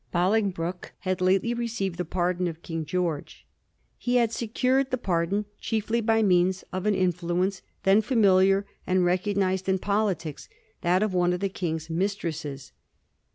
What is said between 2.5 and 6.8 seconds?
King George. He had secured the pardon chiefly by means